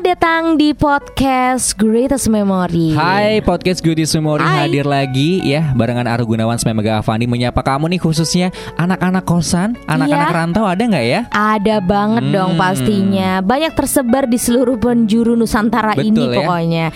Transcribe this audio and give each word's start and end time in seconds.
Selamat 0.00 0.16
datang 0.16 0.56
di 0.56 0.72
podcast 0.72 1.76
Greatest 1.76 2.32
Memory. 2.32 2.96
Hai 2.96 3.44
podcast 3.44 3.84
Goodies 3.84 4.16
Memory 4.16 4.40
Hai. 4.40 4.64
hadir 4.64 4.88
lagi 4.88 5.44
ya 5.44 5.76
barengan 5.76 6.08
Aru 6.08 6.24
Gunawan 6.24 6.56
sama 6.56 6.72
Mega 6.72 7.04
Avandi 7.04 7.28
menyapa 7.28 7.60
kamu 7.60 7.92
nih 7.92 8.00
khususnya 8.00 8.48
anak-anak 8.80 9.28
kosan, 9.28 9.76
anak-anak 9.84 10.32
Iya. 10.32 10.38
rantau 10.40 10.64
ada 10.64 10.80
nggak 10.80 11.04
ya? 11.04 11.20
Ada 11.28 11.84
banget 11.84 12.32
dong 12.32 12.56
Hmm. 12.56 12.62
pastinya. 12.64 13.44
Banyak 13.44 13.76
tersebar 13.76 14.24
di 14.24 14.40
seluruh 14.40 14.80
penjuru 14.80 15.36
Nusantara 15.36 15.92
ini 16.00 16.16
Betul 16.16 16.32
ya. 16.32 16.36
pokoknya. 16.48 16.86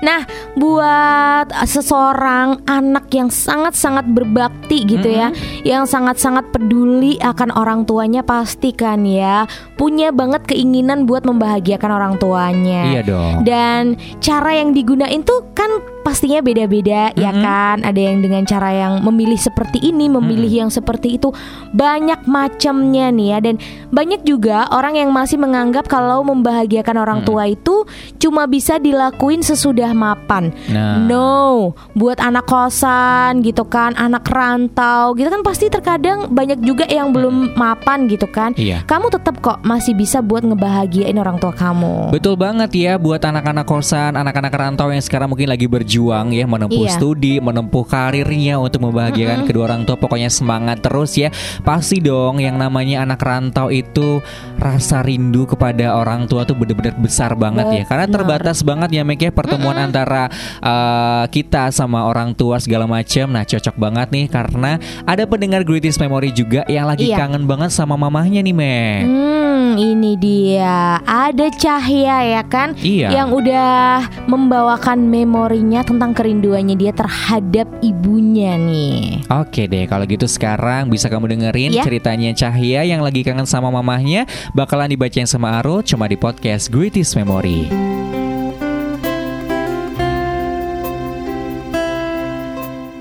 Nah, 0.00 0.20
buat 0.56 1.52
seseorang 1.68 2.64
anak 2.64 3.12
yang 3.12 3.28
sangat-sangat 3.28 4.08
berbakti 4.08 4.88
gitu 4.88 5.12
ya, 5.12 5.36
yang 5.68 5.84
sangat-sangat 5.84 6.48
peduli 6.48 7.20
akan 7.20 7.52
orang 7.52 7.84
tuanya 7.84 8.24
pasti 8.24 8.72
kan 8.72 9.04
ya, 9.04 9.44
punya 9.76 10.16
banget 10.16 10.48
keinginan 10.48 11.04
buat 11.04 11.28
membahagiakan 11.28 11.92
orang 11.92 12.16
tuanya. 12.16 12.52
Iya 12.62 13.02
dong. 13.02 13.42
Dan 13.42 13.98
cara 14.22 14.54
yang 14.54 14.70
digunain 14.70 15.26
tuh 15.26 15.50
kan 15.56 15.68
pastinya 16.04 16.44
beda-beda 16.44 17.10
ya 17.16 17.32
kan. 17.32 17.80
Ada 17.80 17.96
yang 18.12 18.20
dengan 18.20 18.44
cara 18.44 18.70
yang 18.70 19.00
memilih 19.00 19.40
seperti 19.40 19.80
ini, 19.80 20.12
memilih 20.12 20.68
yang 20.68 20.70
seperti 20.70 21.16
itu. 21.16 21.32
Banyak 21.72 22.28
macamnya 22.28 23.08
nih 23.08 23.28
ya 23.32 23.38
dan 23.40 23.56
banyak 23.88 24.20
juga 24.28 24.68
orang 24.68 25.00
yang 25.00 25.10
masih 25.10 25.40
menganggap 25.40 25.88
kalau 25.88 26.20
membahagiakan 26.20 26.96
orang 27.00 27.20
tua 27.24 27.48
itu 27.48 27.88
cuma 28.20 28.44
bisa 28.44 28.76
dilakuin 28.76 29.40
sesudah 29.40 29.96
mapan. 29.96 30.52
Nah. 30.68 31.00
No, 31.00 31.72
buat 31.96 32.20
anak 32.20 32.44
kosan 32.44 33.40
gitu 33.40 33.64
kan, 33.64 33.96
anak 33.96 34.28
rantau 34.28 35.16
gitu 35.16 35.32
kan 35.32 35.40
pasti 35.40 35.72
terkadang 35.72 36.28
banyak 36.28 36.60
juga 36.60 36.84
yang 36.84 37.16
belum 37.16 37.56
mapan 37.56 38.04
gitu 38.12 38.28
kan. 38.28 38.52
Iya. 38.60 38.84
Kamu 38.84 39.08
tetap 39.08 39.40
kok 39.40 39.64
masih 39.64 39.96
bisa 39.96 40.20
buat 40.20 40.44
ngebahagiain 40.44 41.16
orang 41.16 41.40
tua 41.40 41.56
kamu. 41.56 42.12
Betul 42.12 42.36
banget 42.36 42.70
ya 42.76 42.92
buat 43.00 43.24
anak-anak 43.24 43.64
kosan, 43.64 44.20
anak-anak 44.20 44.52
rantau 44.52 44.92
yang 44.92 45.00
sekarang 45.00 45.32
mungkin 45.32 45.48
lagi 45.48 45.64
berjuang 45.64 45.93
ya 46.32 46.44
menempuh 46.46 46.86
Iya. 46.86 46.96
studi, 46.98 47.38
menempuh 47.38 47.84
karirnya 47.86 48.58
untuk 48.58 48.82
membahagiakan 48.88 49.46
kedua 49.46 49.70
orang 49.70 49.82
tua. 49.84 49.94
Pokoknya 49.94 50.28
semangat 50.28 50.82
terus 50.82 51.14
ya. 51.14 51.30
Pasti 51.62 52.00
dong 52.00 52.40
yang 52.40 52.58
namanya 52.58 53.04
anak 53.04 53.20
rantau 53.20 53.70
itu 53.70 54.18
rasa 54.58 55.04
rindu 55.04 55.46
kepada 55.46 55.94
orang 55.94 56.26
tua 56.26 56.42
tuh 56.42 56.56
bener-bener 56.56 56.96
besar 56.96 57.36
banget 57.36 57.66
ya. 57.70 57.82
Karena 57.84 58.06
Benar. 58.08 58.16
terbatas 58.16 58.58
banget 58.62 58.90
ya 58.90 59.02
Mek 59.04 59.20
ya 59.20 59.30
pertemuan 59.30 59.76
antara 59.76 60.32
uh, 60.58 61.24
kita 61.28 61.68
sama 61.70 62.08
orang 62.08 62.32
tua 62.32 62.56
segala 62.58 62.88
macam. 62.88 63.28
Nah, 63.30 63.44
cocok 63.44 63.76
banget 63.76 64.08
nih 64.10 64.26
karena 64.26 64.80
ada 65.04 65.28
pendengar 65.28 65.62
Greatest 65.62 66.00
Memory 66.00 66.32
juga 66.32 66.64
yang 66.66 66.88
lagi 66.88 67.12
Iya. 67.12 67.20
kangen 67.20 67.44
banget 67.44 67.68
sama 67.68 68.00
mamahnya 68.00 68.40
nih, 68.40 68.56
Mek. 68.56 69.02
Hmm, 69.04 69.76
ini 69.76 70.16
dia. 70.16 70.96
Ada 71.04 71.52
Cahya 71.52 72.40
ya 72.40 72.42
kan? 72.48 72.72
Iya. 72.80 73.12
Yang 73.12 73.28
udah 73.44 73.76
membawakan 74.24 75.04
memorinya 75.04 75.83
tentang 75.84 76.16
kerinduannya 76.16 76.74
dia 76.74 76.90
terhadap 76.90 77.68
ibunya 77.84 78.56
nih. 78.56 79.28
Oke 79.28 79.68
deh, 79.68 79.84
kalau 79.84 80.08
gitu 80.08 80.24
sekarang 80.24 80.88
bisa 80.88 81.12
kamu 81.12 81.36
dengerin 81.36 81.76
Ya. 81.76 81.84
ceritanya 81.84 82.32
Cahya 82.32 82.88
yang 82.88 83.04
lagi 83.04 83.20
kangen 83.20 83.44
sama 83.44 83.68
mamahnya 83.68 84.24
bakalan 84.56 84.88
dibacain 84.88 85.28
sama 85.28 85.60
Arul 85.60 85.84
cuma 85.84 86.08
di 86.08 86.16
podcast 86.16 86.72
Greatest 86.72 87.14
Memory. 87.14 87.68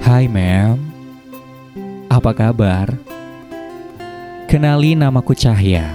Hai 0.04 0.28
Mem, 0.28 0.78
apa 2.12 2.32
kabar? 2.36 2.92
Kenali 4.46 4.94
namaku 4.94 5.34
Cahya. 5.34 5.90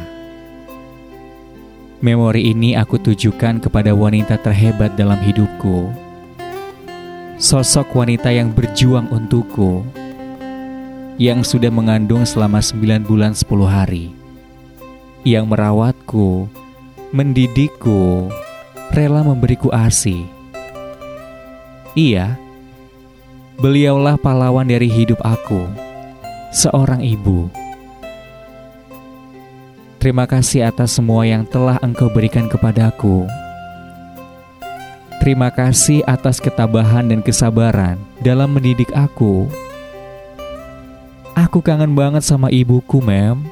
Memori 2.01 2.51
ini 2.51 2.75
aku 2.75 2.99
tujukan 2.99 3.59
kepada 3.61 3.95
wanita 3.95 4.39
terhebat 4.41 4.95
dalam 4.99 5.19
hidupku. 5.19 6.08
Sosok 7.39 7.95
wanita 7.95 8.35
yang 8.35 8.51
berjuang 8.51 9.15
untukku 9.15 9.87
yang 11.23 11.47
sudah 11.47 11.71
mengandung 11.71 12.27
selama 12.27 12.59
9 12.59 13.07
bulan 13.07 13.31
10 13.31 13.47
hari. 13.63 14.11
Yang 15.23 15.47
merawatku, 15.47 16.51
mendidikku, 17.15 18.27
rela 18.91 19.23
memberiku 19.23 19.71
ASI. 19.71 20.27
Iya, 21.95 22.35
beliaulah 23.63 24.19
pahlawan 24.19 24.67
dari 24.67 24.91
hidup 24.91 25.23
aku, 25.23 25.63
seorang 26.51 27.07
ibu. 27.07 27.47
Terima 30.03 30.27
kasih 30.27 30.75
atas 30.75 30.99
semua 30.99 31.23
yang 31.23 31.47
telah 31.47 31.79
engkau 31.87 32.11
berikan 32.11 32.51
kepadaku. 32.51 33.31
Terima 35.19 35.51
kasih 35.51 36.07
atas 36.07 36.39
ketabahan 36.39 37.11
dan 37.11 37.21
kesabaran 37.21 37.99
dalam 38.23 38.55
mendidik 38.55 38.89
aku. 38.95 39.51
Aku 41.35 41.59
kangen 41.59 41.93
banget 41.93 42.23
sama 42.23 42.49
ibuku, 42.55 43.03
Mem. 43.03 43.43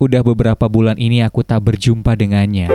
Udah 0.00 0.24
beberapa 0.24 0.64
bulan 0.68 0.96
ini 0.96 1.20
aku 1.20 1.44
tak 1.44 1.60
berjumpa 1.60 2.16
dengannya. 2.16 2.68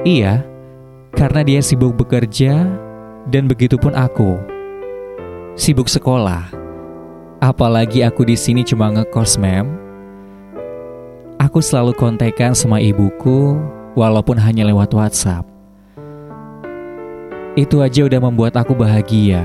Iya, 0.00 0.42
karena 1.20 1.44
dia 1.44 1.60
sibuk 1.60 2.00
bekerja 2.00 2.64
dan 3.28 3.44
begitupun 3.44 3.92
aku. 3.92 4.40
Sibuk 5.52 5.84
sekolah. 5.84 6.48
Apalagi 7.44 8.00
aku 8.00 8.24
di 8.24 8.40
sini 8.40 8.64
cuma 8.64 8.88
ngekos, 8.88 9.36
Mem. 9.36 9.68
Aku 11.36 11.60
selalu 11.60 11.92
kontekan 11.92 12.56
sama 12.56 12.80
ibuku 12.80 13.60
walaupun 13.92 14.40
hanya 14.40 14.64
lewat 14.64 14.96
WhatsApp. 14.96 15.44
Itu 17.52 17.84
aja 17.84 18.08
udah 18.08 18.20
membuat 18.24 18.56
aku 18.56 18.72
bahagia. 18.72 19.44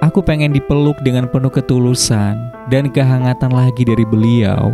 Aku 0.00 0.24
pengen 0.24 0.56
dipeluk 0.56 0.96
dengan 1.04 1.28
penuh 1.28 1.52
ketulusan 1.52 2.40
dan 2.72 2.88
kehangatan 2.88 3.52
lagi 3.52 3.84
dari 3.84 4.08
beliau. 4.08 4.72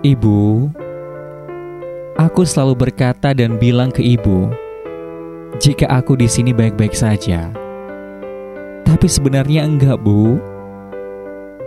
Ibu, 0.00 0.72
Aku 2.16 2.48
selalu 2.48 2.88
berkata 2.88 3.36
dan 3.36 3.60
bilang 3.60 3.92
ke 3.92 4.00
ibu, 4.00 4.48
jika 5.60 5.84
aku 5.84 6.16
di 6.16 6.24
sini 6.24 6.48
baik-baik 6.56 6.96
saja. 6.96 7.52
Tapi 8.88 9.04
sebenarnya 9.04 9.68
enggak, 9.68 10.00
Bu. 10.00 10.40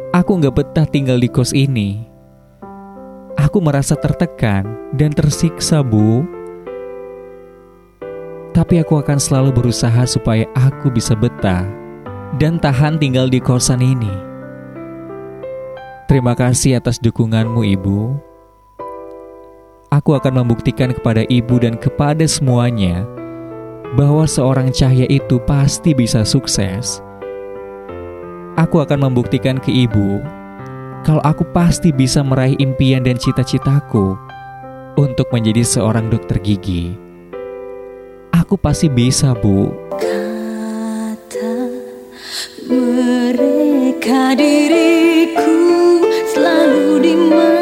Aku 0.09 0.41
enggak 0.41 0.57
betah 0.57 0.89
tinggal 0.89 1.21
di 1.21 1.29
kos 1.29 1.53
ini. 1.53 2.01
Aku 3.37 3.61
merasa 3.61 3.93
tertekan 3.93 4.65
dan 4.97 5.13
tersiksa, 5.13 5.85
Bu. 5.85 6.25
Tapi 8.49 8.81
aku 8.81 8.97
akan 9.05 9.21
selalu 9.21 9.53
berusaha 9.53 10.01
supaya 10.09 10.49
aku 10.57 10.89
bisa 10.89 11.13
betah 11.13 11.61
dan 12.41 12.57
tahan 12.57 12.97
tinggal 12.97 13.29
di 13.29 13.37
kosan 13.37 13.85
ini. 13.85 14.09
Terima 16.09 16.33
kasih 16.33 16.81
atas 16.81 16.97
dukunganmu, 16.97 17.61
Ibu. 17.77 18.28
Aku 19.89 20.13
akan 20.13 20.45
membuktikan 20.45 20.93
kepada 20.93 21.25
ibu 21.33 21.57
dan 21.57 21.73
kepada 21.73 22.21
semuanya 22.29 23.09
bahwa 23.97 24.29
seorang 24.29 24.69
cahaya 24.69 25.09
itu 25.09 25.41
pasti 25.49 25.97
bisa 25.97 26.21
sukses. 26.21 27.01
Aku 28.53 28.85
akan 28.85 29.09
membuktikan 29.09 29.57
ke 29.57 29.73
ibu 29.73 30.21
kalau 31.01 31.25
aku 31.25 31.41
pasti 31.57 31.89
bisa 31.89 32.21
meraih 32.21 32.53
impian 32.61 33.01
dan 33.01 33.17
cita-citaku 33.17 34.13
untuk 34.93 35.25
menjadi 35.33 35.65
seorang 35.65 36.05
dokter 36.13 36.37
gigi. 36.37 36.93
Aku 38.29 38.61
pasti 38.61 38.93
bisa, 38.93 39.33
Bu. 39.33 39.73
Kata 39.97 41.53
mereka 42.69 44.37
diriku 44.37 45.57
selalu 46.29 47.01
dimanja 47.01 47.58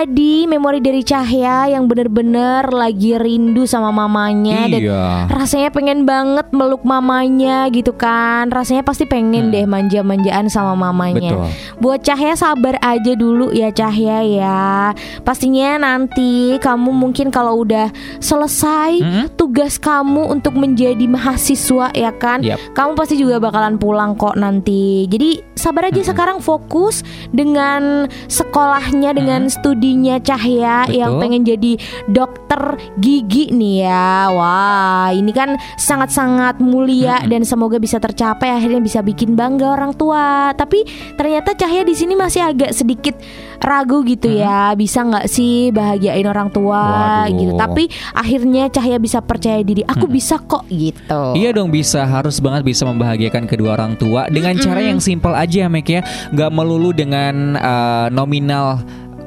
tadi 0.00 0.48
memori 0.48 0.80
dari 0.80 1.04
Cahya 1.04 1.76
yang 1.76 1.84
bener-bener 1.84 2.64
lagi 2.72 3.20
rindu 3.20 3.68
sama 3.68 3.92
mamanya 3.92 4.64
dan 4.64 4.80
Iya. 4.80 5.04
rasanya 5.28 5.68
pengen 5.68 6.08
banget 6.08 6.48
meluk 6.56 6.80
mamanya 6.88 7.68
gitu 7.68 7.92
kan. 7.92 8.48
Rasanya 8.48 8.80
pasti 8.80 9.04
pengen 9.04 9.52
deh 9.52 9.68
manja-manjaan 9.68 10.48
sama 10.48 10.72
mamanya. 10.72 11.36
Hmm. 11.36 11.44
Betul. 11.44 11.84
Buat 11.84 12.00
Cahya 12.00 12.32
sabar 12.32 12.80
aja 12.80 13.12
dulu 13.12 13.52
ya 13.52 13.68
Cahya 13.68 14.24
ya. 14.24 14.96
Pastinya 15.20 15.76
nanti 15.76 16.56
kamu 16.56 16.96
mungkin 16.96 17.28
kalau 17.28 17.60
udah 17.60 17.92
selesai 18.24 19.04
Mm-mm. 19.04 19.24
tugas 19.36 19.76
kamu 19.76 20.32
untuk 20.32 20.56
menjadi 20.56 21.04
mahasiswa 21.04 21.92
ya 21.92 22.08
kan. 22.16 22.40
Yap. 22.40 22.56
Kamu 22.72 22.96
pasti 22.96 23.20
juga 23.20 23.36
bakalan 23.36 23.76
pulang 23.76 24.16
kok 24.16 24.40
nanti. 24.40 25.04
Jadi 25.12 25.44
sabar 25.60 25.92
aja 25.92 26.00
sekarang 26.00 26.40
fokus 26.40 27.04
dengan 27.36 28.08
sekolahnya 28.32 29.12
dengan 29.12 29.52
studinya 29.90 30.22
Cahya 30.22 30.86
Betul. 30.86 30.98
yang 31.02 31.12
pengen 31.18 31.42
jadi 31.42 31.72
dokter 32.06 32.62
gigi 33.02 33.50
nih 33.50 33.90
ya. 33.90 34.30
Wah, 34.30 35.10
ini 35.10 35.34
kan 35.34 35.58
sangat-sangat 35.74 36.62
mulia 36.62 37.26
dan 37.26 37.42
semoga 37.42 37.82
bisa 37.82 37.98
tercapai 37.98 38.54
akhirnya 38.54 38.78
bisa 38.78 39.02
bikin 39.02 39.34
bangga 39.34 39.74
orang 39.74 39.90
tua. 39.98 40.54
Tapi 40.54 40.86
ternyata 41.18 41.58
Cahya 41.58 41.82
di 41.82 41.98
sini 41.98 42.14
masih 42.14 42.46
agak 42.46 42.70
sedikit 42.70 43.18
ragu 43.58 44.06
gitu 44.06 44.30
ya. 44.30 44.78
Bisa 44.78 45.02
nggak 45.02 45.26
sih 45.26 45.74
bahagiain 45.74 46.30
orang 46.30 46.54
tua 46.54 47.26
Waduh. 47.26 47.34
gitu. 47.34 47.52
Tapi 47.58 47.84
akhirnya 48.14 48.70
Cahya 48.70 49.02
bisa 49.02 49.18
percaya 49.18 49.58
diri. 49.66 49.82
Aku 49.82 50.06
bisa 50.06 50.38
kok 50.38 50.70
gitu. 50.70 51.34
Iya 51.34 51.50
dong 51.50 51.74
bisa 51.74 52.06
harus 52.06 52.38
banget 52.38 52.62
bisa 52.62 52.86
membahagiakan 52.86 53.50
kedua 53.50 53.74
orang 53.74 53.98
tua 53.98 54.30
dengan 54.30 54.54
cara 54.54 54.86
yang 54.86 55.02
simpel 55.02 55.34
aja 55.34 55.66
Mek 55.66 55.90
ya 55.90 56.00
nggak 56.30 56.50
melulu 56.54 56.94
dengan 56.94 57.58
uh, 57.58 58.06
nominal 58.14 58.78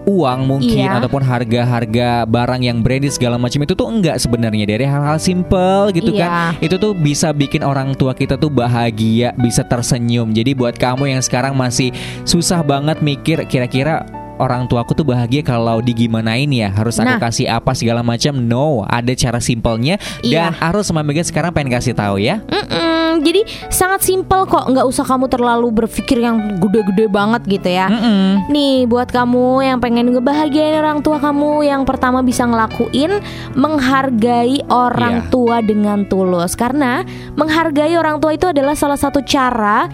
uang 0.03 0.39
mungkin 0.43 0.83
Iya. 0.83 0.99
ataupun 0.99 1.23
harga-harga 1.23 2.27
barang 2.27 2.61
yang 2.61 2.83
branded 2.83 3.11
segala 3.11 3.39
macam 3.39 3.63
itu 3.63 3.73
tuh 3.73 3.87
enggak 3.87 4.19
sebenarnya 4.19 4.65
dari 4.67 4.83
hal-hal 4.83 5.17
simpel 5.17 5.91
gitu 5.91 6.11
kan 6.13 6.55
Iya. 6.59 6.67
itu 6.71 6.75
tuh 6.75 6.91
bisa 6.91 7.31
bikin 7.31 7.63
orang 7.63 7.95
tua 7.95 8.11
kita 8.11 8.35
tuh 8.35 8.51
bahagia 8.51 9.31
bisa 9.35 9.63
tersenyum 9.63 10.31
jadi 10.31 10.51
buat 10.53 10.75
kamu 10.75 11.15
yang 11.15 11.21
sekarang 11.23 11.55
masih 11.55 11.91
susah 12.23 12.59
banget 12.61 12.99
mikir 12.99 13.43
kira-kira 13.47 14.03
orang 14.35 14.65
tuaku 14.65 14.93
tuh 14.93 15.05
bahagia 15.05 15.41
kalau 15.41 15.77
digimanain 15.79 16.47
ya 16.47 16.69
harus 16.69 16.95
aku 16.95 17.05
Nah. 17.09 17.21
kasih 17.21 17.45
apa 17.47 17.71
segala 17.73 18.01
macam 18.01 18.33
no 18.33 18.81
ada 18.83 19.13
cara 19.13 19.37
simpelnya 19.37 19.97
Iya. 20.21 20.49
dan 20.49 20.57
Arul 20.59 20.81
sama 20.81 21.01
Mega 21.01 21.21
sekarang 21.21 21.51
pengen 21.51 21.69
kasih 21.71 21.93
tahu 21.93 22.17
ya 22.17 22.41
Mm-mm, 22.43 23.21
jadi 23.21 23.41
sangat 23.69 24.01
simpel 24.01 24.43
kok, 24.43 24.65
nggak 24.65 24.83
usah 24.83 25.03
kamu 25.03 25.27
terlalu 25.27 25.69
berpikir 25.71 26.17
yang 26.17 26.57
gede-gede 26.57 27.05
banget 27.07 27.45
gitu 27.45 27.69
ya. 27.69 27.85
Mm-mm. 27.87 28.49
Nih 28.49 28.85
buat 28.85 29.07
kamu 29.07 29.61
yang 29.61 29.77
pengen 29.77 30.09
ngebahagiain 30.09 30.75
orang 30.75 30.99
tua 30.99 31.17
kamu 31.17 31.63
Yang 31.63 31.81
pertama 31.85 32.19
bisa 32.19 32.43
ngelakuin 32.43 33.21
Menghargai 33.53 34.61
orang 34.67 35.25
Iya. 35.25 35.29
tua 35.29 35.57
dengan 35.59 36.03
tulus 36.03 36.53
Karena 36.53 37.01
menghargai 37.33 37.95
orang 37.95 38.17
tua 38.17 38.33
itu 38.33 38.45
adalah 38.45 38.73
salah 38.73 38.95
satu 38.95 39.21
cara 39.21 39.87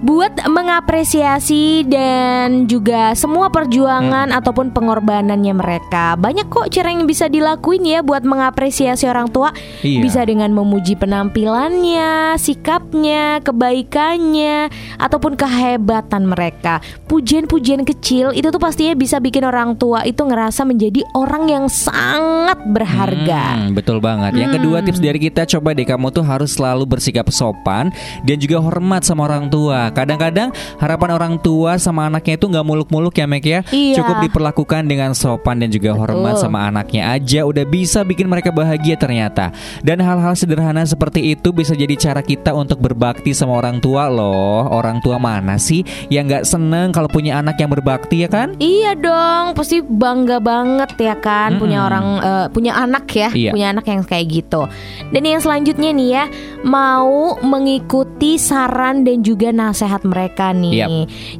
Buat 0.00 0.48
mengapresiasi 0.48 1.84
dan 1.84 2.64
juga 2.64 3.12
semua 3.12 3.52
perjuangan 3.52 4.32
ataupun 4.32 4.72
pengorbanannya 4.72 5.52
mereka 5.52 6.16
Banyak 6.16 6.48
kok 6.48 6.72
cara 6.72 6.88
yang 6.88 7.04
bisa 7.04 7.28
dilakuin 7.28 7.84
ya 7.84 8.00
buat 8.00 8.24
mengapresiasi 8.24 9.04
orang 9.04 9.28
tua 9.28 9.52
Iya. 9.80 10.00
Bisa 10.04 10.20
dengan 10.24 10.52
memuji 10.52 10.94
penampilannya, 10.96 12.36
sikapnya, 12.36 13.40
kebaikannya, 13.40 14.68
ataupun 15.00 15.34
kehebatan 15.34 16.28
mereka. 16.28 16.84
Pujian-pujian 17.08 17.82
kecil 17.88 18.30
itu 18.36 18.48
tuh 18.52 18.60
pastinya 18.60 18.92
bisa 18.94 19.18
bikin 19.18 19.42
orang 19.42 19.74
tua 19.74 20.04
itu 20.04 20.20
ngerasa 20.20 20.62
menjadi 20.68 21.02
orang 21.16 21.48
yang 21.48 21.66
sangat 21.66 22.60
berharga. 22.68 23.56
Hmm, 23.56 23.72
betul 23.74 23.98
banget. 23.98 24.36
Yang 24.36 24.60
kedua 24.60 24.78
tips 24.84 25.00
dari 25.00 25.18
kita 25.18 25.48
coba 25.58 25.72
deh 25.72 25.86
kamu 25.88 26.12
tuh 26.12 26.24
harus 26.24 26.54
selalu 26.54 26.84
bersikap 26.86 27.26
sopan 27.32 27.90
dan 28.22 28.36
juga 28.36 28.60
hormat 28.60 29.02
sama 29.02 29.26
orang 29.26 29.48
tua. 29.48 29.89
Kadang-kadang 29.90 30.50
harapan 30.78 31.10
orang 31.14 31.34
tua 31.38 31.76
sama 31.76 32.06
anaknya 32.06 32.38
itu 32.38 32.46
nggak 32.46 32.66
muluk-muluk 32.66 33.14
ya 33.14 33.26
Mek 33.26 33.44
ya. 33.44 33.60
Iya. 33.70 34.00
Cukup 34.02 34.16
diperlakukan 34.26 34.86
dengan 34.86 35.10
sopan 35.12 35.58
dan 35.58 35.70
juga 35.70 35.94
hormat 35.94 36.38
Betul. 36.38 36.44
sama 36.46 36.66
anaknya 36.66 37.10
aja 37.10 37.42
udah 37.42 37.64
bisa 37.66 38.06
bikin 38.06 38.30
mereka 38.30 38.54
bahagia 38.54 38.94
ternyata. 38.94 39.50
Dan 39.82 39.98
hal-hal 40.00 40.36
sederhana 40.36 40.84
seperti 40.84 41.32
itu 41.32 41.50
bisa 41.50 41.74
jadi 41.74 41.94
cara 41.96 42.20
kita 42.22 42.54
untuk 42.54 42.78
berbakti 42.78 43.34
sama 43.34 43.58
orang 43.58 43.80
tua 43.80 44.06
loh. 44.06 44.68
Orang 44.70 45.00
tua 45.00 45.16
mana 45.16 45.56
sih 45.56 45.82
yang 46.12 46.28
nggak 46.28 46.44
seneng 46.44 46.92
kalau 46.92 47.08
punya 47.08 47.40
anak 47.40 47.56
yang 47.58 47.72
berbakti 47.72 48.22
ya 48.22 48.28
kan? 48.28 48.52
Iya 48.60 48.94
dong, 48.94 49.56
pasti 49.56 49.80
bangga 49.80 50.38
banget 50.38 50.92
ya 51.00 51.16
kan 51.16 51.56
punya 51.56 51.80
Mm-mm. 51.80 51.88
orang 51.88 52.06
eh, 52.20 52.46
punya 52.52 52.72
anak 52.76 53.04
ya, 53.10 53.28
Iya. 53.32 53.50
punya 53.56 53.66
anak 53.72 53.84
yang 53.88 54.00
kayak 54.04 54.26
gitu. 54.28 54.68
Dan 55.10 55.22
yang 55.24 55.40
selanjutnya 55.40 55.90
nih 55.90 56.08
ya, 56.12 56.24
mau 56.62 57.40
mengikuti 57.40 58.36
saran 58.36 59.02
dan 59.02 59.24
juga 59.24 59.48
nasihat 59.50 59.79
mereka 60.02 60.50
nih. 60.50 60.84
Yap. 60.84 60.90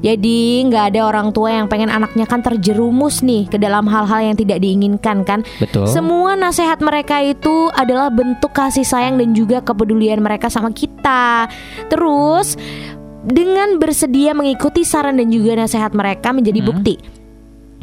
Jadi 0.01 0.39
nggak 0.71 0.85
ada 0.95 1.01
orang 1.05 1.29
tua 1.35 1.53
yang 1.53 1.67
pengen 1.67 1.91
anaknya 1.91 2.25
kan 2.25 2.41
terjerumus 2.41 3.21
nih 3.21 3.51
ke 3.51 3.59
dalam 3.59 3.85
hal-hal 3.85 4.33
yang 4.33 4.37
tidak 4.39 4.63
diinginkan 4.63 5.27
kan. 5.27 5.45
Betul. 5.59 5.91
Semua 5.91 6.39
nasihat 6.39 6.79
mereka 6.81 7.21
itu 7.21 7.69
adalah 7.75 8.09
bentuk 8.09 8.55
kasih 8.55 8.87
sayang 8.87 9.19
dan 9.19 9.35
juga 9.35 9.61
kepedulian 9.61 10.23
mereka 10.23 10.47
sama 10.47 10.71
kita. 10.71 11.51
Terus 11.91 12.55
dengan 13.27 13.77
bersedia 13.77 14.33
mengikuti 14.33 14.81
saran 14.81 15.21
dan 15.21 15.29
juga 15.29 15.53
nasihat 15.59 15.93
mereka 15.93 16.33
menjadi 16.33 16.65
Hmm. 16.65 16.71
bukti 16.73 16.97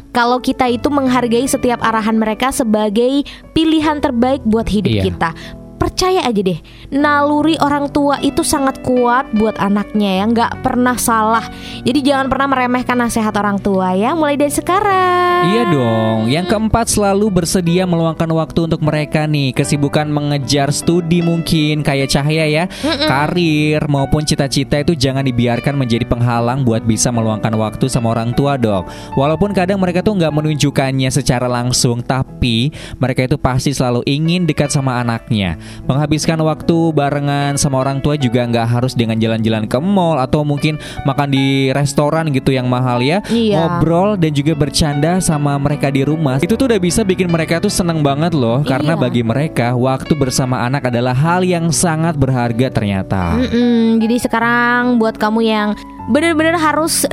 kalau 0.08 0.42
kita 0.42 0.66
itu 0.66 0.88
menghargai 0.90 1.46
setiap 1.46 1.78
arahan 1.78 2.18
mereka 2.18 2.50
sebagai 2.50 3.22
pilihan 3.54 4.02
terbaik 4.02 4.42
buat 4.42 4.66
hidup 4.66 4.90
Iya. 4.90 5.04
kita. 5.06 5.30
Percaya 5.78 6.26
aja 6.26 6.40
deh, 6.42 6.58
naluri 6.90 7.54
orang 7.62 7.90
tua 7.94 8.18
itu 8.18 8.42
sangat 8.42 8.82
kuat 8.82 9.30
buat 9.30 9.54
anaknya 9.62 10.22
ya, 10.22 10.24
nggak 10.26 10.52
pernah 10.66 10.98
salah. 10.98 11.46
Jadi 11.86 12.02
jangan 12.02 12.26
pernah 12.26 12.50
meremehkan 12.50 12.98
nasihat 12.98 13.30
orang 13.38 13.62
tua 13.62 13.94
ya, 13.94 14.18
mulai 14.18 14.34
dari 14.34 14.50
sekarang. 14.50 15.54
Iya 15.54 15.62
dong. 15.70 16.18
Yang 16.26 16.46
keempat 16.50 16.86
selalu 16.90 17.30
bersedia 17.30 17.86
meluangkan 17.86 18.26
waktu 18.26 18.66
untuk 18.66 18.82
mereka 18.82 19.30
nih. 19.30 19.54
Kesibukan 19.54 20.10
mengejar 20.10 20.74
studi 20.74 21.22
mungkin 21.22 21.86
kayak 21.86 22.10
Cahaya 22.10 22.46
ya. 22.50 22.64
Karir 22.82 23.86
maupun 23.86 24.26
cita-cita 24.26 24.82
itu 24.82 24.98
jangan 24.98 25.22
dibiarkan 25.22 25.78
menjadi 25.78 26.02
penghalang 26.10 26.66
buat 26.66 26.82
bisa 26.82 27.14
meluangkan 27.14 27.54
waktu 27.54 27.86
sama 27.86 28.18
orang 28.18 28.34
tua 28.34 28.58
dong. 28.58 28.82
Walaupun 29.14 29.54
kadang 29.54 29.78
mereka 29.78 30.02
tuh 30.02 30.18
nggak 30.18 30.34
menunjukkannya 30.34 31.10
secara 31.14 31.46
langsung, 31.46 32.02
tapi 32.02 32.74
mereka 32.98 33.30
itu 33.30 33.38
pasti 33.38 33.70
selalu 33.70 34.02
ingin 34.10 34.42
dekat 34.42 34.74
sama 34.74 34.98
anaknya. 34.98 35.54
Menghabiskan 35.84 36.38
waktu 36.40 36.92
barengan 36.92 37.56
sama 37.56 37.80
orang 37.80 37.98
tua 37.98 38.14
juga 38.14 38.44
nggak 38.44 38.66
harus 38.68 38.92
dengan 38.92 39.16
jalan-jalan 39.16 39.64
ke 39.64 39.78
mall 39.78 40.18
atau 40.18 40.42
mungkin 40.42 40.76
makan 41.02 41.28
di 41.28 41.70
restoran 41.70 42.28
gitu 42.30 42.50
yang 42.50 42.66
mahal 42.66 43.00
ya 43.00 43.20
Iya. 43.28 43.64
ngobrol 43.78 44.16
dan 44.16 44.32
juga 44.32 44.52
bercanda 44.52 45.18
sama 45.18 45.56
mereka 45.56 45.88
di 45.88 46.02
rumah 46.02 46.38
itu 46.38 46.54
tuh 46.54 46.68
udah 46.68 46.78
bisa 46.78 47.02
bikin 47.02 47.28
mereka 47.28 47.58
tuh 47.58 47.70
seneng 47.70 48.00
banget 48.00 48.32
loh 48.32 48.60
karena 48.62 48.94
Iya. 48.94 49.00
bagi 49.00 49.22
mereka 49.22 49.72
waktu 49.72 50.12
bersama 50.14 50.60
anak 50.60 50.88
adalah 50.88 51.12
hal 51.12 51.42
yang 51.42 51.68
sangat 51.68 52.14
berharga 52.14 52.68
ternyata 52.68 53.36
Mm-mm, 53.36 53.98
jadi 53.98 54.16
sekarang 54.20 54.96
buat 54.96 55.16
kamu 55.16 55.40
yang 55.42 55.68
benar-benar 56.08 56.56
harus 56.56 57.04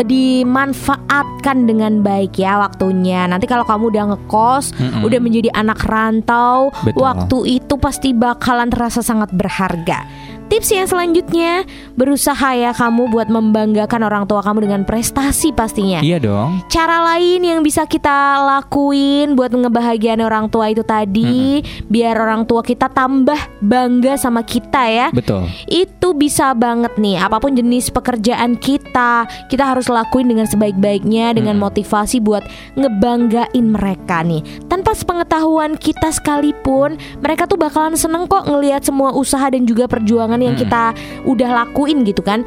dimanfaatkan 0.56 1.68
dengan 1.68 2.00
baik 2.00 2.40
ya 2.40 2.56
waktunya. 2.58 3.28
Nanti 3.28 3.44
kalau 3.44 3.68
kamu 3.68 3.92
udah 3.92 4.04
ngekos, 4.16 4.72
Mm-mm. 4.72 5.04
udah 5.04 5.20
menjadi 5.20 5.50
anak 5.52 5.84
rantau, 5.84 6.72
Betul. 6.80 7.04
waktu 7.04 7.38
itu 7.60 7.74
pasti 7.76 8.16
bakalan 8.46 8.70
terasa 8.70 9.02
sangat 9.02 9.34
berharga. 9.34 10.06
Tips 10.46 10.70
yang 10.70 10.86
selanjutnya, 10.86 11.66
berusaha 11.98 12.54
ya 12.54 12.70
kamu 12.70 13.10
buat 13.10 13.34
membanggakan 13.34 14.06
orang 14.06 14.24
tua 14.30 14.46
kamu 14.46 14.70
dengan 14.70 14.82
prestasi 14.86 15.50
pastinya. 15.50 16.06
iya 16.06 16.22
dong. 16.22 16.62
Cara 16.70 17.02
lain 17.02 17.42
yang 17.42 17.66
bisa 17.66 17.90
kita 17.90 18.46
lakuin 18.46 19.34
buat 19.34 19.50
ngebahagiain 19.50 20.22
orang 20.22 20.46
tua 20.54 20.70
itu 20.70 20.86
tadi, 20.86 21.66
biar 21.90 22.14
orang 22.22 22.46
tua 22.46 22.62
kita 22.62 22.94
tambah 22.94 23.38
bangga 23.58 24.22
sama 24.22 24.46
kita 24.46 24.86
ya. 24.86 25.08
Betul. 25.10 25.50
Itu 25.66 26.14
bisa 26.14 26.54
banget 26.54 26.94
nih 27.02 27.18
apa 27.18 27.42
pun 27.42 27.58
jenis 27.58 27.90
pekerjaan 27.90 28.54
kita 28.62 29.26
kita 29.50 29.64
harus 29.66 29.90
lakuin 29.90 30.30
dengan 30.30 30.46
sebaik-baiknya 30.46 31.34
dengan 31.34 31.58
motivasi 31.58 32.22
buat 32.22 32.46
ngebanggain 32.78 33.66
mereka 33.66 34.22
nih. 34.22 34.46
Tanpa 34.70 34.94
sepengetahuan 34.94 35.74
kita 35.80 36.14
sekalipun 36.14 37.02
mereka 37.20 37.50
tuh 37.50 37.58
bakalan 37.58 37.98
seneng 37.98 38.30
kok 38.30 38.46
ngelihat 38.46 38.86
semua 38.86 39.10
usaha 39.16 39.50
dan 39.50 39.66
juga 39.66 39.90
perjuangan 39.90 40.35
yang 40.42 40.56
kita 40.56 40.96
udah 41.24 41.50
lakuin 41.64 42.04
gitu 42.04 42.20
kan 42.20 42.44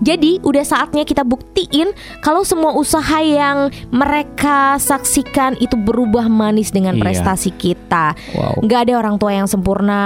jadi 0.00 0.40
udah 0.40 0.64
saatnya 0.64 1.04
kita 1.04 1.28
buktiin 1.28 1.92
kalau 2.24 2.40
semua 2.40 2.72
usaha 2.72 3.20
yang 3.20 3.68
mereka 3.92 4.80
saksikan 4.80 5.60
itu 5.60 5.76
berubah 5.76 6.24
manis 6.24 6.72
dengan 6.72 6.96
Iya. 6.96 7.04
prestasi 7.04 7.52
kita. 7.52 8.16
Wow. 8.32 8.64
Nggak 8.64 8.88
ada 8.88 8.92
orang 8.96 9.20
tua 9.20 9.36
yang 9.36 9.44
sempurna, 9.44 10.00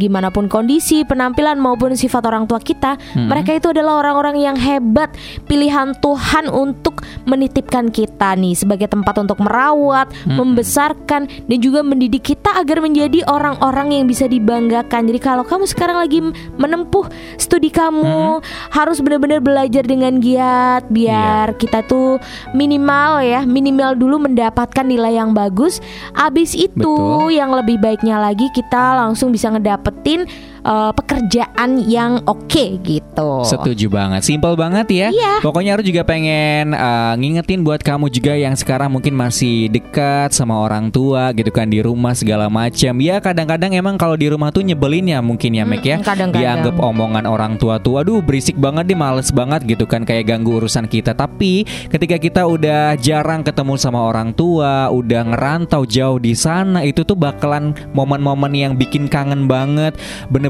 gimana 0.00 0.32
pun 0.32 0.48
kondisi, 0.48 1.04
penampilan 1.04 1.60
maupun 1.60 1.92
sifat 1.92 2.24
orang 2.24 2.48
tua 2.48 2.64
kita, 2.64 2.96
mereka 3.14 3.52
itu 3.52 3.76
adalah 3.76 4.00
orang-orang 4.00 4.40
yang 4.40 4.56
hebat, 4.56 5.12
pilihan 5.44 5.92
Tuhan 6.00 6.48
untuk 6.48 6.95
menitipkan 7.24 7.90
kita 7.90 8.34
nih 8.36 8.54
sebagai 8.56 8.88
tempat 8.90 9.16
untuk 9.20 9.42
merawat, 9.42 10.10
membesarkan 10.26 11.28
dan 11.28 11.58
juga 11.58 11.80
mendidik 11.82 12.34
kita 12.34 12.56
agar 12.58 12.82
menjadi 12.82 13.24
orang-orang 13.26 14.00
yang 14.00 14.04
bisa 14.06 14.26
dibanggakan. 14.26 15.08
Jadi 15.08 15.20
kalau 15.22 15.44
kamu 15.46 15.64
sekarang 15.68 15.98
lagi 15.98 16.18
menempuh 16.56 17.06
studi 17.36 17.70
kamu 17.70 18.40
harus 18.72 18.98
benar-benar 19.02 19.40
belajar 19.42 19.82
dengan 19.84 20.18
giat 20.18 20.88
biar 20.90 21.54
kita 21.58 21.84
tuh 21.86 22.18
minimal 22.52 23.22
ya, 23.22 23.42
minimal 23.44 23.94
dulu 23.98 24.26
mendapatkan 24.26 24.86
nilai 24.86 25.18
yang 25.18 25.32
bagus. 25.36 25.78
Abis 26.16 26.56
itu 26.56 26.96
Betul. 26.96 27.36
yang 27.36 27.52
lebih 27.52 27.78
baiknya 27.78 28.18
lagi 28.18 28.48
kita 28.54 28.96
langsung 28.96 29.30
bisa 29.30 29.52
ngedapetin 29.52 30.28
eh, 30.66 30.92
pekerjaan 30.92 31.70
yang 31.86 32.18
oke 32.26 32.82
gitu. 32.82 33.30
Setuju 33.46 33.86
banget, 33.86 34.26
simple 34.26 34.58
banget 34.58 34.86
ya. 34.90 35.08
Iya. 35.14 35.34
Pokoknya 35.46 35.78
aku 35.78 35.86
juga 35.86 36.02
pengen 36.02 36.74
uh, 36.74 37.14
ngingetin 37.14 37.62
buat 37.62 37.78
kamu 37.80 38.10
juga 38.10 38.34
yang 38.34 38.58
sekarang 38.58 38.90
mungkin 38.90 39.14
masih 39.14 39.70
dekat 39.70 40.34
sama 40.34 40.58
orang 40.58 40.90
tua 40.90 41.30
gitu 41.32 41.54
kan 41.54 41.70
di 41.70 41.78
rumah 41.78 42.12
segala 42.12 42.50
macam. 42.50 42.98
Ya 42.98 43.22
kadang-kadang 43.22 43.72
emang 43.78 43.94
kalau 43.94 44.18
di 44.18 44.26
rumah 44.26 44.50
tuh 44.50 44.66
nyebelin 44.66 45.06
ya 45.06 45.22
mungkin 45.22 45.54
ya 45.54 45.62
Mek 45.62 45.84
ya. 45.86 45.96
Kadang-kadang. 46.02 46.42
Dianggap 46.42 46.76
omongan 46.82 47.24
orang 47.30 47.54
tua 47.60 47.78
tua, 47.78 48.02
aduh 48.02 48.18
berisik 48.18 48.58
banget 48.58 48.90
deh, 48.90 48.98
males 48.98 49.30
banget 49.30 49.62
gitu 49.62 49.84
kan 49.86 50.02
kayak 50.02 50.26
ganggu 50.26 50.58
urusan 50.58 50.90
kita. 50.90 51.14
Tapi 51.14 51.62
ketika 51.92 52.16
kita 52.18 52.42
udah 52.42 52.98
jarang 52.98 53.46
ketemu 53.46 53.78
sama 53.78 54.02
orang 54.02 54.34
tua, 54.34 54.90
udah 54.90 55.22
ngerantau 55.30 55.86
jauh 55.86 56.18
di 56.18 56.34
sana, 56.34 56.82
itu 56.82 57.06
tuh 57.06 57.14
bakalan 57.14 57.70
momen-momen 57.94 58.50
yang 58.56 58.72
bikin 58.74 59.06
kangen 59.06 59.46
banget. 59.46 59.94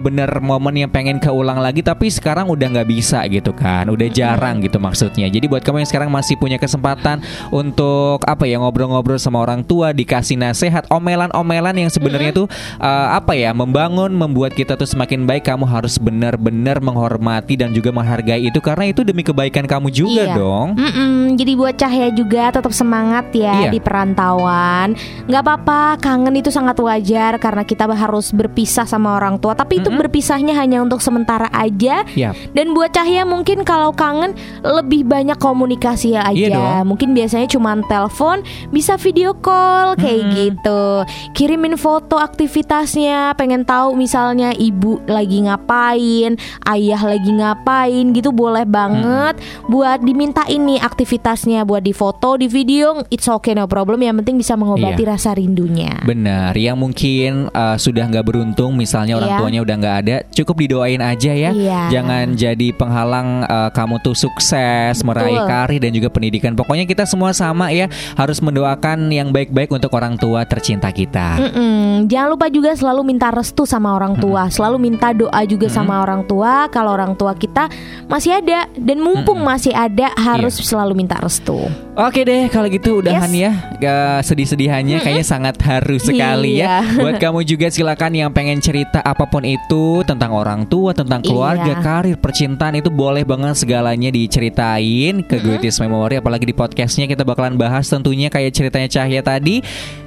Bener-bener 0.07 0.39
momen 0.39 0.87
yang 0.87 0.87
pengen 0.87 1.19
keulang 1.19 1.59
lagi, 1.59 1.83
tapi 1.83 2.07
sekarang 2.07 2.47
udah 2.47 2.79
nggak 2.79 2.87
bisa 2.87 3.27
gitu 3.27 3.51
kan, 3.51 3.91
udah 3.91 4.07
jarang 4.07 4.63
gitu 4.63 4.79
maksudnya. 4.79 5.27
Jadi 5.27 5.51
buat 5.51 5.67
kamu 5.67 5.83
yang 5.83 5.91
sekarang 5.91 6.15
masih 6.15 6.39
punya 6.39 6.63
kesempatan 6.63 7.19
untuk 7.51 8.23
apa 8.23 8.47
ya 8.47 8.63
ngobrol-ngobrol 8.63 9.19
sama 9.19 9.43
orang 9.43 9.67
tua, 9.67 9.91
dikasih 9.91 10.39
nasihat, 10.39 10.87
omelan-omelan 10.95 11.75
yang 11.75 11.91
sebenarnya 11.91 12.31
tuh 12.31 12.47
uh, 12.79 13.19
apa 13.19 13.35
ya 13.35 13.51
membangun, 13.51 14.15
membuat 14.15 14.55
kita 14.55 14.79
tuh 14.79 14.87
semakin 14.87 15.27
baik. 15.27 15.43
Kamu 15.43 15.67
harus 15.67 15.99
benar-benar 15.99 16.79
menghormati 16.79 17.59
dan 17.59 17.75
juga 17.75 17.91
menghargai 17.91 18.47
itu 18.47 18.63
karena 18.63 18.87
itu 18.87 19.03
demi 19.03 19.27
kebaikan 19.27 19.67
kamu 19.67 19.91
juga 19.91 20.23
Iya. 20.23 20.39
dong. 20.39 20.79
Mm-mm, 20.79 21.35
jadi 21.35 21.53
buat 21.59 21.75
Cahya 21.75 22.15
juga 22.15 22.55
tetap 22.55 22.71
semangat 22.71 23.35
ya 23.35 23.67
Iya. 23.67 23.71
di 23.75 23.83
perantauan. 23.83 24.95
Nggak 25.27 25.43
apa-apa, 25.43 25.99
kangen 25.99 26.39
itu 26.39 26.55
sangat 26.55 26.79
wajar 26.79 27.43
karena 27.43 27.67
kita 27.67 27.91
harus 27.91 28.31
berpisah 28.31 28.87
sama 28.87 29.19
orang 29.19 29.43
tua. 29.43 29.59
Tapi 29.59 29.83
itu 29.83 29.91
berpisahnya 29.97 30.55
hanya 30.55 30.81
untuk 30.81 31.01
sementara 31.01 31.49
aja. 31.51 32.05
Yap. 32.13 32.37
Dan 32.53 32.73
buat 32.73 32.93
Cahya 32.93 33.25
mungkin 33.25 33.63
kalau 33.63 33.93
kangen 33.93 34.33
lebih 34.63 35.05
banyak 35.05 35.37
komunikasi 35.37 36.17
aja. 36.17 36.33
Iya. 36.33 36.85
Mungkin 36.85 37.13
biasanya 37.13 37.49
cuma 37.49 37.77
telepon, 37.85 38.41
bisa 38.71 38.97
video 38.97 39.33
call 39.33 39.97
kayak 39.97 40.23
gitu. 40.33 41.05
Kirimin 41.33 41.77
foto 41.77 42.17
aktivitasnya, 42.17 43.37
pengen 43.37 43.63
tahu 43.63 43.93
misalnya 43.95 44.51
ibu 44.53 44.99
lagi 45.05 45.45
ngapain, 45.45 46.35
ayah 46.67 47.03
lagi 47.03 47.31
ngapain 47.31 48.11
gitu 48.11 48.33
boleh 48.33 48.65
banget 48.65 49.37
buat 49.67 50.01
dimintain 50.01 50.59
nih 50.59 50.81
aktivitasnya 50.81 51.63
buat 51.63 51.85
di 51.85 51.93
foto, 51.93 52.35
di 52.35 52.49
video, 52.49 53.05
it's 53.09 53.27
okay 53.27 53.53
no 53.53 53.67
problem. 53.67 54.01
Yang 54.01 54.25
penting 54.25 54.37
bisa 54.41 54.55
mengobati 54.55 55.03
Iya. 55.03 55.13
rasa 55.13 55.31
rindunya. 55.37 56.01
Benar, 56.03 56.57
yang 56.57 56.77
mungkin 56.77 57.53
uh, 57.53 57.77
sudah 57.77 58.09
nggak 58.09 58.25
beruntung, 58.25 58.75
misalnya 58.75 59.17
orang 59.17 59.31
Iya. 59.31 59.39
tuanya 59.39 59.61
udah 59.63 59.75
nggak 59.77 59.86
ada, 59.89 60.17
cukup 60.35 60.57
didoain 60.63 61.01
aja 61.01 61.33
ya. 61.33 61.51
Iya. 61.51 61.81
Jangan 61.93 62.35
jadi 62.35 62.69
penghalang 62.75 63.47
uh, 63.47 63.71
kamu 63.71 64.03
tuh 64.03 64.17
sukses, 64.17 65.01
meraih 65.03 65.39
karir 65.47 65.81
dan 65.81 65.93
juga 65.95 66.09
pendidikan. 66.11 66.53
Pokoknya 66.55 66.85
kita 66.85 67.05
semua 67.07 67.31
sama 67.31 67.71
ya, 67.71 67.87
harus 68.15 68.39
mendoakan 68.43 69.09
yang 69.11 69.31
baik-baik 69.31 69.71
untuk 69.71 69.93
orang 69.95 70.19
tua 70.19 70.45
tercinta 70.45 70.91
kita. 70.91 71.41
Mm-mm. 71.41 72.07
Jangan 72.07 72.29
lupa 72.37 72.47
juga 72.53 72.77
selalu 72.77 73.03
minta 73.03 73.33
restu 73.33 73.65
sama 73.65 73.97
orang 73.97 74.15
tua, 74.21 74.49
selalu 74.53 74.77
minta 74.79 75.11
doa 75.11 75.41
juga 75.49 75.67
sama 75.67 76.03
orang 76.03 76.23
tua. 76.29 76.69
Kalau 76.69 76.93
orang 76.93 77.17
tua 77.17 77.33
kita 77.35 77.69
masih 78.07 78.39
ada 78.39 78.69
dan 78.77 78.99
mumpung 79.01 79.41
masih 79.43 79.73
ada 79.73 80.13
harus 80.17 80.57
selalu 80.61 80.95
minta 80.95 81.19
restu. 81.19 81.57
Oke 81.97 82.29
deh, 82.29 82.53
kalau 82.53 82.69
gitu 82.69 83.01
udahan 83.01 83.33
Yes. 83.33 83.41
ya 83.41 83.51
Gak 83.81 84.29
sedih-sedihannya 84.29 85.01
kayaknya 85.01 85.25
sangat 85.25 85.57
haru 85.65 85.97
sekali 85.97 86.61
ya 86.61 86.85
Iya. 86.85 87.01
Buat 87.01 87.17
kamu 87.17 87.41
juga 87.49 87.67
silakan 87.73 88.13
yang 88.13 88.31
pengen 88.37 88.61
cerita 88.61 89.01
apa 89.01 89.25
pun 89.25 89.43
itu 89.49 89.66
Tentang 90.07 90.31
orang 90.31 90.63
tua, 90.71 90.95
tentang 90.95 91.19
keluarga, 91.21 91.75
Iya. 91.75 91.83
karir, 91.83 92.17
percintaan 92.23 92.79
Itu 92.79 92.95
boleh 92.95 93.27
banget 93.27 93.59
segalanya 93.59 94.15
diceritain 94.15 95.27
ke 95.27 95.37
Greatest 95.43 95.83
Memory. 95.83 96.23
Apalagi 96.23 96.47
di 96.47 96.55
podcastnya 96.55 97.11
kita 97.11 97.27
bakalan 97.27 97.59
bahas 97.59 97.91
tentunya 97.91 98.31
kayak 98.31 98.55
ceritanya 98.55 98.87
Cahya 98.87 99.21
tadi 99.27 99.61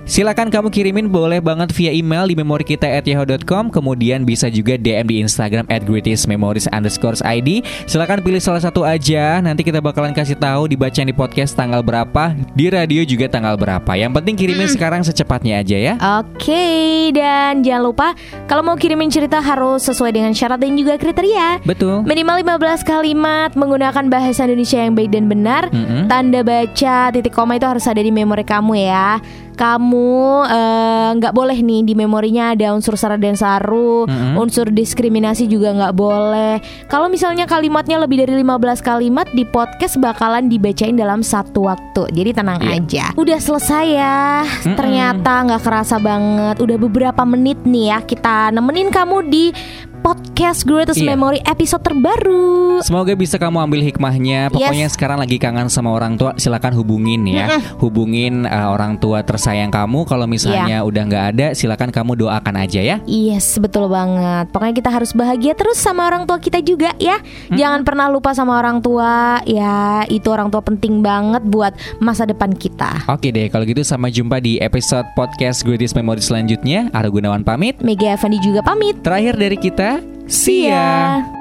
Silakan 0.10 0.50
kamu 0.50 0.74
kirimin 0.74 1.06
boleh 1.06 1.38
banget 1.38 1.70
via 1.78 1.94
email 1.94 2.26
di 2.26 2.34
memori 2.34 2.66
kita 2.66 2.90
at 2.90 3.06
yahoo.com 3.06 3.70
Kemudian 3.70 4.26
bisa 4.26 4.50
juga 4.50 4.74
DM 4.74 5.06
di 5.06 5.22
Instagram 5.22 5.70
at 5.70 5.86
greatestmemories 5.86 6.66
underscore 6.74 7.14
ID 7.22 7.62
Silakan 7.86 8.26
pilih 8.26 8.42
salah 8.42 8.58
satu 8.58 8.82
aja 8.82 9.38
Nanti 9.38 9.62
kita 9.62 9.78
bakalan 9.78 10.10
kasih 10.18 10.34
tahu 10.34 10.66
dibacain 10.66 11.06
di 11.06 11.14
podcast 11.14 11.54
tanggal 11.54 11.86
berapa 11.86 12.34
Di 12.58 12.74
radio 12.74 13.06
juga 13.06 13.30
tanggal 13.30 13.54
berapa 13.54 13.92
Yang 13.94 14.18
penting 14.18 14.34
kirimin 14.34 14.66
sekarang 14.74 15.06
secepatnya 15.06 15.62
aja 15.62 15.78
ya 15.78 15.94
Oke, 16.26 17.14
dan 17.14 17.62
jangan 17.62 17.84
lupa 17.86 18.08
kalau 18.50 18.66
mau 18.66 18.74
kirimin 18.74 19.14
cerita 19.14 19.38
harus 19.38 19.86
sesuai 19.86 20.10
dengan 20.10 20.34
syarat 20.34 20.58
dan 20.58 20.74
juga 20.74 20.98
kriteria. 20.98 21.62
Betul 21.62 22.02
Minimal 22.02 22.42
15 22.42 22.82
kalimat 22.82 23.54
menggunakan 23.54 24.10
bahasa 24.10 24.50
Indonesia 24.50 24.82
yang 24.82 24.98
baik 24.98 25.14
dan 25.14 25.30
benar. 25.30 25.70
Mm-mm. 25.70 26.10
Tanda 26.10 26.42
baca, 26.42 27.14
titik 27.14 27.30
koma 27.30 27.62
itu 27.62 27.70
harus 27.70 27.86
ada 27.86 28.02
di 28.02 28.10
memori 28.10 28.42
kamu 28.42 28.74
ya. 28.74 29.22
Kamu 29.60 30.16
eh, 30.48 31.10
nggak 31.20 31.36
boleh 31.36 31.60
nih 31.60 31.84
di 31.84 31.92
memorinya 31.92 32.56
ada 32.56 32.72
unsur 32.72 32.96
sara 32.96 33.20
dan 33.20 33.36
saru, 33.36 34.08
Mm-mm. 34.08 34.40
unsur 34.40 34.72
diskriminasi 34.72 35.46
juga 35.46 35.76
nggak 35.76 35.94
boleh. 35.94 36.64
Kalau 36.88 37.12
misalnya 37.12 37.44
kalimatnya 37.44 38.00
lebih 38.00 38.24
dari 38.24 38.40
15 38.40 38.56
kalimat 38.80 39.28
di 39.30 39.44
podcast 39.44 40.00
bakalan 40.00 40.48
dibacain 40.48 40.96
dalam 40.96 41.20
satu 41.20 41.68
waktu. 41.68 42.08
Jadi 42.10 42.32
tenang 42.32 42.64
Iya. 42.64 42.72
aja. 42.74 43.06
Udah 43.14 43.36
selesai 43.36 43.86
ya. 43.92 44.48
Ternyata 44.64 45.44
nggak 45.44 45.62
kerasa 45.62 46.00
banget. 46.00 46.56
Udah 46.58 46.78
beberapa 46.80 47.28
menit 47.28 47.60
nih 47.62 47.92
ya 47.92 48.00
kita 48.00 48.56
nemenin 48.56 48.88
kamu 48.88 49.28
di 49.28 49.52
podcast 50.00 50.64
Greatest 50.64 51.00
Iya. 51.00 51.14
Memory 51.14 51.40
episode 51.44 51.84
terbaru. 51.84 52.80
Semoga 52.80 53.12
bisa 53.14 53.36
kamu 53.36 53.60
ambil 53.60 53.82
hikmahnya. 53.84 54.48
Pokoknya 54.50 54.88
Yes. 54.88 54.96
sekarang 54.96 55.20
lagi 55.20 55.36
kangen 55.36 55.68
sama 55.68 55.92
orang 55.92 56.16
tua, 56.16 56.32
silakan 56.36 56.76
hubungin 56.76 57.28
ya. 57.28 57.60
Hubungin 57.78 58.44
uh, 58.44 58.72
orang 58.72 58.96
tua 58.96 59.20
tersayang 59.22 59.68
kamu. 59.68 60.06
Kalau 60.06 60.26
misalnya 60.26 60.84
udah 60.84 61.04
nggak 61.04 61.26
ada, 61.36 61.48
silakan 61.52 61.92
kamu 61.92 62.16
doakan 62.18 62.56
aja 62.56 62.80
ya. 62.80 62.98
Yes, 63.04 63.58
betul 63.58 63.90
banget. 63.90 64.48
Pokoknya 64.50 64.76
kita 64.76 64.90
harus 64.90 65.12
bahagia 65.12 65.54
terus 65.54 65.76
sama 65.76 66.06
orang 66.06 66.24
tua 66.24 66.40
kita 66.40 66.62
juga 66.62 66.96
ya. 66.98 67.20
Jangan 67.50 67.84
pernah 67.84 68.08
lupa 68.08 68.32
sama 68.32 68.56
orang 68.56 68.80
tua. 68.80 69.42
Ya, 69.44 70.06
itu 70.08 70.30
orang 70.30 70.48
tua 70.48 70.62
penting 70.62 71.02
banget 71.02 71.44
buat 71.44 71.72
masa 71.98 72.24
depan 72.24 72.54
kita. 72.54 73.10
Oke 73.10 73.34
deh, 73.34 73.50
kalau 73.50 73.66
gitu 73.66 73.82
sampai 73.82 74.14
jumpa 74.14 74.38
di 74.38 74.56
episode 74.60 75.10
podcast 75.14 75.66
Greatest 75.66 75.96
Memory 75.96 76.22
selanjutnya. 76.22 76.88
Ara 76.94 77.10
Gunawan 77.10 77.42
pamit. 77.42 77.82
Mega 77.82 78.14
Evandi 78.14 78.38
juga 78.40 78.62
pamit. 78.62 78.96
Terakhir 79.02 79.34
dari 79.36 79.58
kita, 79.58 79.89
see 80.30 80.68
ya. 80.70 81.39